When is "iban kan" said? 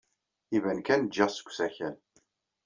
0.55-1.01